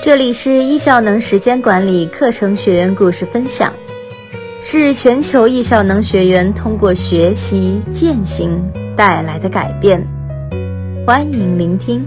[0.00, 3.72] 这里是易效能时间管理课程学员故事分享，
[4.62, 8.64] 是全球易效能学员通过学习践行
[8.96, 10.00] 带来的改变。
[11.04, 12.06] 欢迎聆听。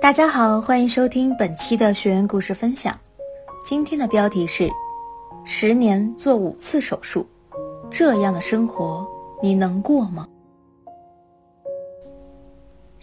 [0.00, 2.98] 大家好，欢迎收听本期的学员故事分享。
[3.62, 4.70] 今天的标题是：
[5.44, 7.26] 十年做五次手术，
[7.90, 9.06] 这样的生活
[9.42, 10.26] 你能过吗？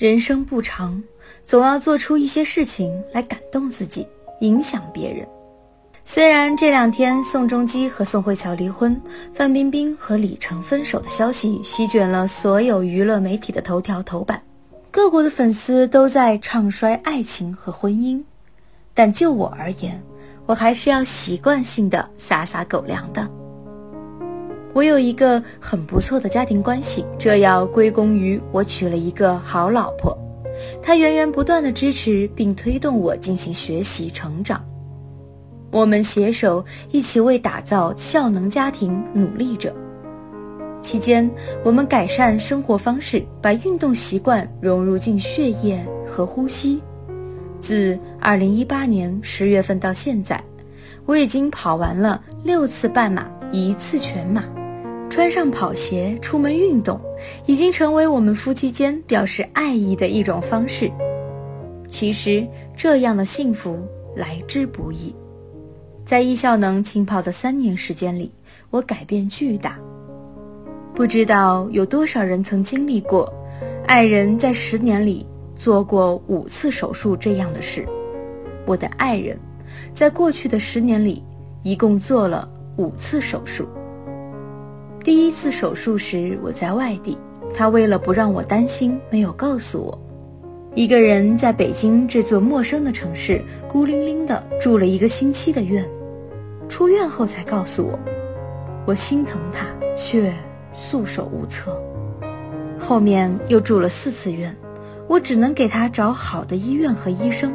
[0.02, 1.00] 人生不长，
[1.46, 4.08] 总要做出一些事情来感动自己，
[4.40, 5.28] 影响别人。
[6.04, 9.00] 虽然这两天宋仲基和宋慧乔离婚，
[9.32, 14.42] 范冰冰和李晨分手的消息席卷了所有娱乐媒体的头条头版，
[14.90, 18.24] 各国的粉丝都在唱衰爱情和婚姻，
[18.96, 20.02] 但就我而言，
[20.48, 23.30] 我还是要习惯性的撒撒狗粮的。
[24.74, 30.18] 我有一个很不错的家庭关系，这要归功于我娶了一个好老婆，
[30.82, 34.64] 她源源不断的支持并推动我进行学习成长。
[35.72, 39.74] 我们携手一起为打造效能家庭努力着。
[40.82, 41.30] 期间，
[41.64, 46.82] 我们改善生活方式，把运动习惯融入进血液和呼吸。
[47.60, 50.44] 自2018年10月份到现在，
[51.06, 54.44] 我已经跑完了六次半马，一次全马。
[55.12, 56.98] 穿上跑鞋出门运动，
[57.46, 60.90] 已经成为我们夫妻间表示爱意的一种方式。
[61.90, 65.14] 其实这样的幸福来之不易。
[66.06, 68.32] 在易效能浸泡的三年时间里，
[68.70, 69.78] 我改变巨大。
[70.96, 73.32] 不知道有多少人曾经历过，
[73.88, 77.86] 爱人在十年里做过五次手术这样的事。
[78.66, 79.38] 我的爱人，
[79.94, 81.22] 在过去的十年里，
[81.64, 83.68] 一共做了五次手术。
[85.04, 87.18] 第一次手术时，我在外地，
[87.56, 90.00] 他为了不让我担心，没有告诉我。
[90.76, 95.90] 一个人在北京这座陌生的城市，孤零零的住了一个星期的院，
[96.70, 98.00] 出院后才告诉我。
[98.86, 99.66] 我心疼他，
[99.98, 100.32] 却
[100.72, 101.82] 束手无策。
[102.78, 104.56] 后面又住了四次院，
[105.08, 107.52] 我只能给他找好的医院和医生，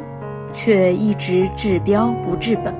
[0.51, 2.75] 却一直治标不治本。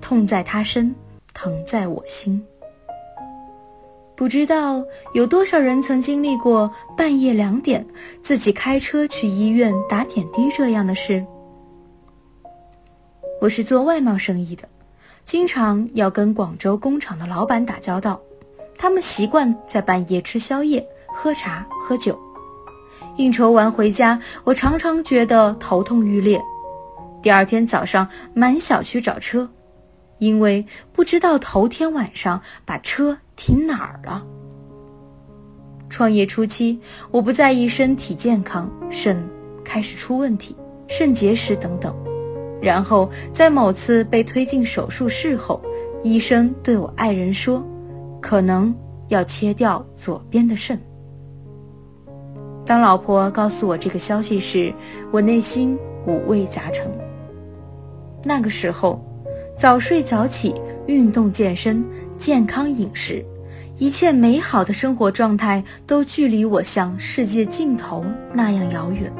[0.00, 0.94] 痛在他身，
[1.34, 2.40] 疼在我心。
[4.18, 7.86] 不知道有多少人曾经历过半夜两点
[8.20, 11.24] 自己开车去医院打点滴这样的事。
[13.40, 14.68] 我是做外贸生意的，
[15.24, 18.20] 经常要跟广州工厂的老板打交道，
[18.76, 22.18] 他们习惯在半夜吃宵夜、喝茶、喝酒，
[23.18, 26.42] 应酬完回家，我常常觉得头痛欲裂，
[27.22, 29.48] 第二天早上满小区找车，
[30.18, 33.18] 因为不知道头天晚上把车。
[33.40, 34.26] 停哪儿了？
[35.88, 36.80] 创业初期，
[37.12, 39.16] 我不在意身体健康，肾
[39.64, 40.56] 开始出问题，
[40.88, 41.94] 肾结石等等。
[42.60, 45.62] 然后在某次被推进手术室后，
[46.02, 47.64] 医生对我爱人说
[48.20, 48.74] ：“可能
[49.06, 50.76] 要切掉左边的肾。”
[52.66, 54.74] 当老婆告诉我这个消息时，
[55.12, 56.90] 我内心五味杂陈。
[58.24, 59.00] 那个时候，
[59.58, 60.54] 早睡早起。
[60.86, 61.84] 运动健身、
[62.16, 63.22] 健康饮食，
[63.76, 68.02] 一切美好的生活状态都距离我像世界尽头
[68.32, 69.12] 那样遥远。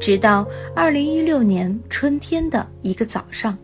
[0.00, 3.58] 直到二零一六年春天的一个早上，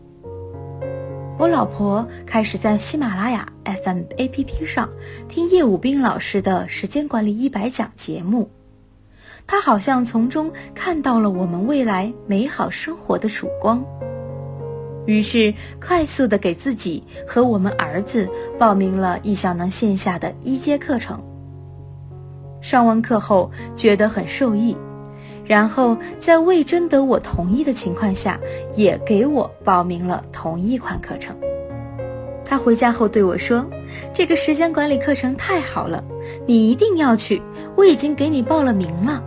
[1.39, 4.89] 我老婆开始在喜马拉雅 FM APP 上
[5.29, 8.49] 听叶武斌老师的时间管理一百讲节目，
[9.47, 13.81] 她好像从中看到了我们未来美好生活的曙光。
[15.07, 15.51] 于是，
[15.81, 18.29] 快速的给自己和我们儿子
[18.59, 21.19] 报名了易效能线下的一阶课程。
[22.61, 24.75] 上完课后觉得很受益，
[25.45, 28.37] 然后在未征得我同意的情况下，
[28.75, 31.35] 也给我报名了同一款课程。
[32.43, 33.65] 他回家后对我说
[34.13, 36.03] ：“这个时间管理课程太好了，
[36.45, 37.41] 你一定要去，
[37.75, 39.23] 我已经给你报了名了。”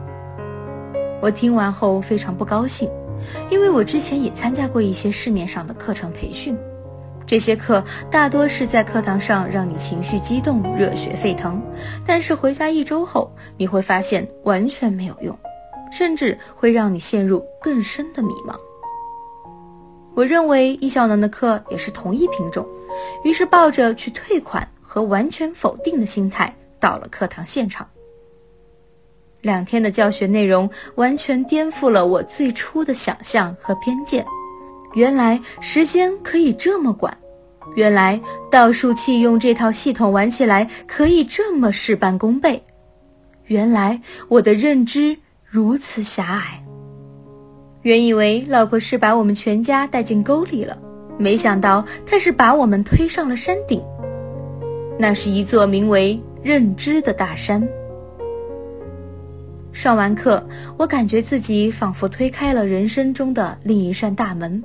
[1.23, 2.91] 我听完后非常不高兴。
[3.51, 6.57] 因为我之前也参加过一些市面上的课程培训，
[7.27, 11.63] 这些课大多是在课堂上让你情绪激动、热血沸腾，
[12.05, 15.37] 但是回家一周后，你会发现完全没有用，
[15.93, 18.55] 甚至会让你陷入更深的迷茫。
[20.15, 22.67] 我认为易效能的课也是同一品种，
[23.25, 27.87] 于是抱着去退款和完全否定的心态到了课堂现场。
[29.43, 34.25] 两天的教学内容完全颠覆了我最初的想象和偏见。
[34.95, 37.17] 原来时间可以这么管，
[37.77, 38.21] 原来
[38.51, 42.63] 倒数器用这套系统玩起来可以这么事半功倍，
[43.45, 46.63] 原来我的认知如此狭隘。
[47.83, 50.77] 原以为老婆是把我们全家带进沟里了，
[51.19, 53.83] 没想到她是把我们推上了山顶。
[54.99, 57.67] 那是一座名为认知的大山。
[59.73, 60.45] 上完课，
[60.77, 64.63] 我感觉自己仿佛推开了人生中的另一扇大门。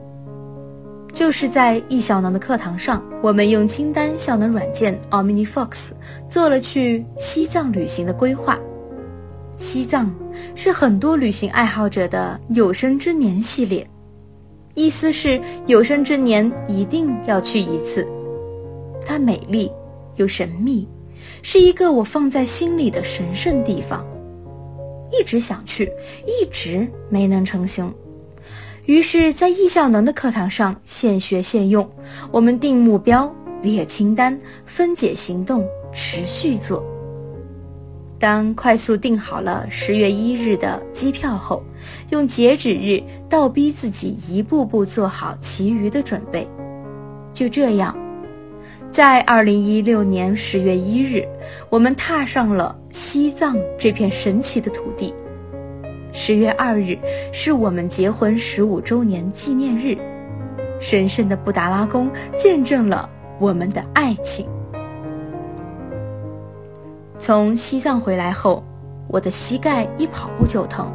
[1.14, 5.92] 就是在易小能的课堂上，我们用清单效能软件 OmniFox
[6.28, 8.60] 做了去西藏旅行的规划。
[9.58, 10.14] 西藏
[10.54, 13.88] 是很多旅行爱好者的有生之年系列，
[14.74, 18.06] 意思是有生之年一定要去一次。
[19.06, 19.72] 它美丽
[20.18, 20.86] 又神秘，
[21.42, 24.06] 是一个我放在心里的神圣地方。
[25.20, 25.92] 一直想去，
[26.26, 27.94] 一直没能成行。
[28.86, 31.90] 于是，在易效能的课堂上，现学现用。
[32.32, 33.34] 我们定目标、
[33.64, 36.86] 列清单、分解行动，持续做。
[38.20, 41.64] 当快速订好了十月一日的机票后，
[42.12, 46.48] 用截止日倒逼自己一步步做好其余的准备。
[47.34, 47.96] 就这样，
[48.96, 51.28] 在二零一六年十月一日，
[51.70, 55.14] 我们踏上了西藏这片神奇的土地。
[56.14, 56.98] 十月二日
[57.34, 59.98] 是我们结婚十五周年纪念日，
[60.80, 64.48] 神圣的布达拉宫见证了我们的爱情。
[67.20, 68.64] 从西藏回来后，
[69.10, 70.90] 我的膝盖一跑步就疼，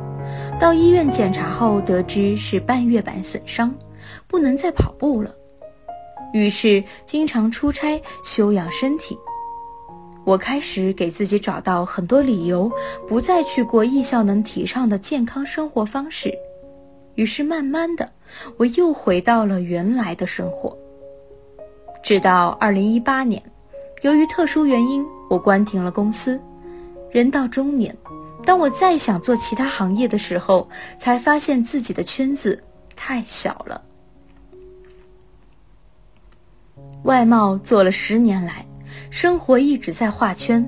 [0.59, 3.75] 到医院检查后得知是半月板损伤，
[4.27, 5.31] 不能再跑步了，
[6.33, 9.19] 于是经常出差休养身体。
[10.25, 12.71] 我开始给自己找到很多理由，
[13.09, 16.33] 不再去过艺校能提倡的健康生活方式。
[17.15, 18.09] 于是慢慢的，
[18.57, 20.77] 我又回到了原来的生活。
[22.03, 23.43] 直到二零一八年，
[24.03, 26.41] 由于特殊原因，我关停了公司。
[27.11, 27.97] 人到中年，
[28.45, 30.69] 当我再想做其他行业的时候，
[30.99, 32.63] 才发现自己的圈子
[32.95, 33.83] 太小了。
[37.05, 38.65] 外贸做了十年来。
[39.09, 40.67] 生活一直在画圈，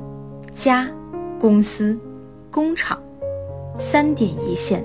[0.52, 0.90] 家、
[1.38, 1.98] 公司、
[2.50, 3.00] 工厂，
[3.78, 4.84] 三点一线，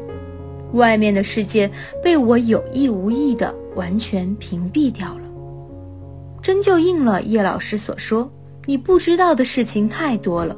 [0.74, 1.70] 外面的世界
[2.04, 5.22] 被我有意无意的完全屏蔽掉了。
[6.42, 8.32] 真就应了叶老师所说
[8.66, 10.56] ：“你不知道的事情太多了。”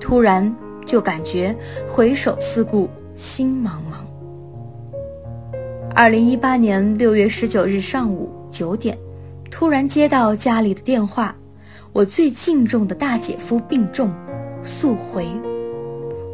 [0.00, 0.52] 突然
[0.84, 1.56] 就感觉
[1.86, 4.04] 回首四顾心茫茫。
[5.94, 8.98] 二零一八年六月十九日上午九点，
[9.50, 11.34] 突然接到家里的电话。
[11.94, 14.12] 我最敬重的大姐夫病重，
[14.62, 15.26] 速回。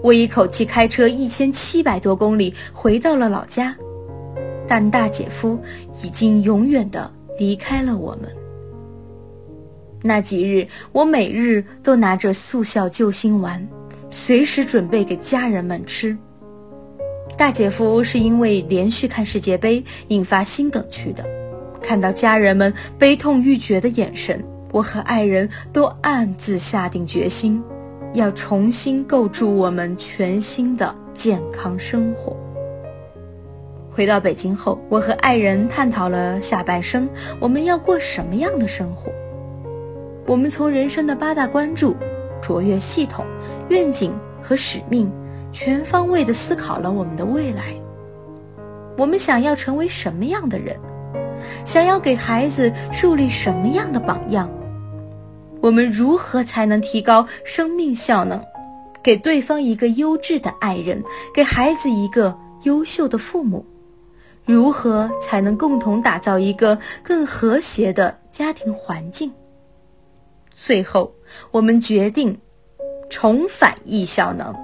[0.02, 3.74] 我一口气开车一千七百多公里回到了老家，
[4.66, 5.58] 但大姐夫
[6.02, 8.30] 已经永远的离开了我们。
[10.02, 13.66] 那几日，我每日都拿着速效救心丸，
[14.10, 16.14] 随时准备给家人们吃。
[17.38, 21.24] 大姐夫是因为连续看世界杯引发心梗去的，
[21.84, 24.42] 看到家人们悲痛欲绝的眼神。
[24.72, 27.62] 我和爱人都暗自下定决心，
[28.14, 32.36] 要重新构筑我们全新的健康生活。
[33.88, 37.08] 回到北京后，我和爱人探讨了下半生
[37.38, 39.12] 我们要过什么样的生活。
[40.26, 41.94] 我们从人生的八大关注、
[42.42, 43.24] 卓越系统、
[43.68, 45.08] 愿景和使命，
[45.52, 47.74] 全方位的思考了我们的未来。
[48.96, 50.76] 我们想要成为什么样的人？
[51.64, 54.50] 想要给孩子树立什么样的榜样？
[55.60, 58.42] 我们如何才能提高生命效能，
[59.02, 61.02] 给对方一个优质的爱人，
[61.34, 63.64] 给孩子一个优秀的父母？
[64.44, 69.32] 如何才能共同打造一个更和谐的家庭环境？
[70.54, 71.10] 最后，
[71.50, 72.38] 我们决定
[73.08, 74.54] 重返易效能。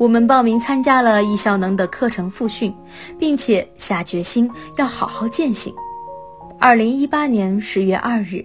[0.00, 2.74] 我们报名参加了易效能的课程复训，
[3.18, 5.74] 并且下决心要好好践行。
[6.58, 8.42] 二零一八年十月二日。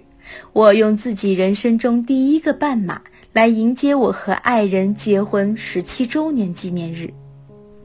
[0.52, 3.00] 我用自己人生中第一个半马
[3.32, 7.08] 来迎接我和爱人结婚十七周年纪念日，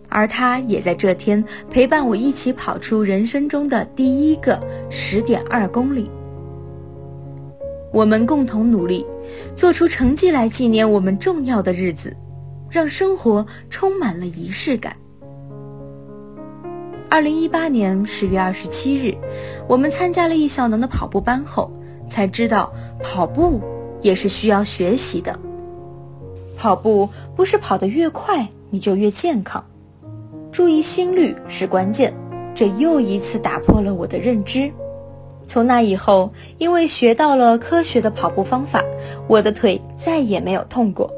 [0.10, 4.60] 而他也在这天陪伴我一起跑出人生中的第一个
[4.90, 6.12] 十点二公里。
[7.94, 9.06] 我们共同努力，
[9.56, 12.14] 做出成绩来纪念我们重要的日子，
[12.72, 14.96] 让生活充满了仪式感。
[17.10, 19.16] 二零一八年十月二十七日，
[19.68, 21.70] 我们参加了易效能的跑步班后。
[22.10, 23.62] 才知道跑步
[24.02, 25.40] 也是需要学习的。
[26.58, 29.64] 跑步不是跑得越快你就越健康，
[30.52, 32.14] 注意心率是关键。
[32.54, 34.70] 这又一次打破了我的认知。
[35.48, 38.84] 从那以后，因为学到了科学的跑步方法，
[39.30, 41.10] 我的腿再也没有痛过。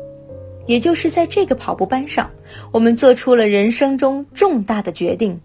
[0.65, 2.29] 也就是在这个跑步班上，
[2.71, 5.39] 我们做出了人生中重大的决定。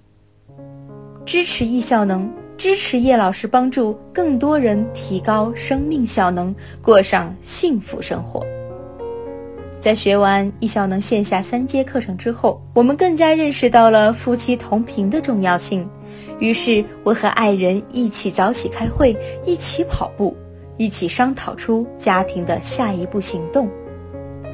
[1.25, 8.45] 支持易效能，支持叶老师帮助更多人提高生命效能，过上幸福生活。
[9.81, 15.89] 在学完易效能线下三阶课程之后，我们更加认识到了夫妻同频的重要性。
[16.41, 20.37] 于是，我和爱人一起早起开会，一起跑步，
[20.77, 23.69] 一起商讨出家庭的下一步行动。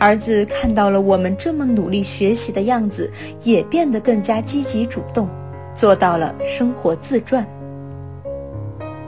[0.00, 3.10] 儿子看到了我们这么努力学习的样子，
[3.42, 5.28] 也变得更加积极主动，
[5.74, 7.46] 做到了生活自传。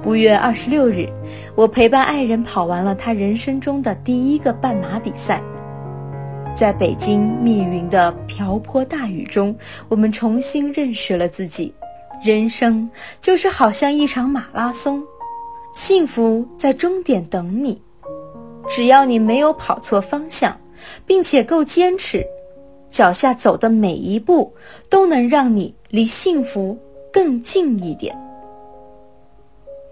[0.04, 1.08] 五月二十六日，
[1.56, 5.42] 我陪伴爱人跑完了他人生中的第一个半马比赛。
[6.54, 9.54] 在北京密云的瓢泼大雨中，
[9.88, 11.74] 我们重新认识了自己。
[12.22, 12.88] 人生
[13.20, 15.02] 就是好像一场马拉松，
[15.74, 17.82] 幸福在终点等你。
[18.68, 20.58] 只要你没有跑错方向，
[21.06, 22.26] 并且够坚持，
[22.90, 24.52] 脚下走的每一步
[24.88, 26.78] 都能让你离幸福
[27.12, 28.16] 更近一点。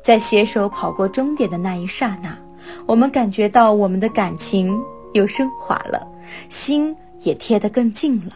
[0.03, 2.39] 在携手跑过终点的那一刹那，
[2.87, 4.79] 我们感觉到我们的感情
[5.13, 6.07] 又升华了。
[6.49, 8.33] 心也贴得更近了。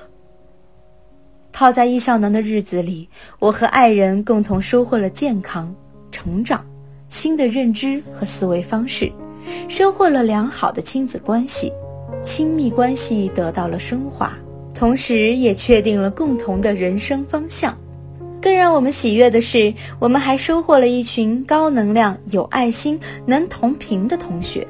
[1.52, 5.74] 泡在易效能的日子里，我和爱人共同收获了健康、
[6.12, 6.64] 成长、
[7.08, 9.10] 新的认知和思维方式，
[9.68, 11.72] 收获了良好的亲子关系，
[12.28, 14.36] 亲密关系得到了升华，
[14.74, 17.74] 同时也确定了共同的人生方向。
[18.38, 24.66] 更让我们喜悦的是，我们还收获了一群高能量、有爱心、能同频的同学。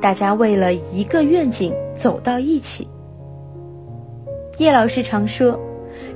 [0.00, 2.88] 大家为了一个愿景走到一起。
[4.56, 5.60] 叶老师常说，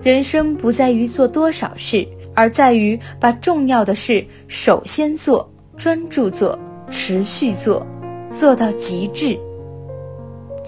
[0.03, 6.59] 人生不在于做多少事，而在于把重要的事首先做，专注做，
[6.91, 7.87] 持续做，
[8.31, 9.39] 做到极致。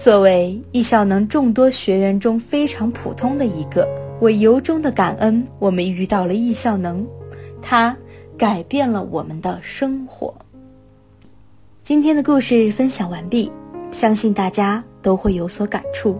[0.03, 3.87] 作为易效能众多学员中非常普通的一个，
[4.19, 7.05] 我由衷的感恩我们遇到了易效能，
[7.61, 7.95] 它
[8.35, 10.33] 改变了我们的生活。
[11.83, 13.51] 今天的故事分享完毕，
[13.91, 16.19] 相信大家都会有所感触。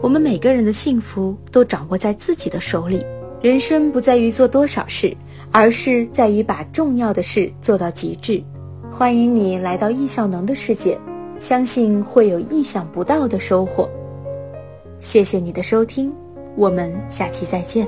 [0.00, 3.04] 我们每个人的幸福都掌握在自己的手里，
[3.42, 5.12] 人生不在于做多少事，
[5.50, 8.40] 而是在于把重要的事做到极致。
[8.88, 10.96] 欢迎你来到易效能的世界，
[11.38, 13.88] 相信会有意想不到的收获。
[15.00, 16.12] 谢谢你的收听，
[16.56, 17.86] 我们下期再见。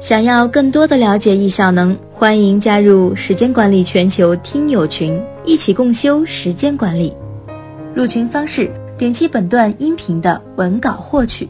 [0.00, 7.12] 想要更多的了解易效能，欢迎加入时间管理全球听友群，一起共修时间管理。
[7.94, 11.48] 入群方式：点击本段音频的文稿获取。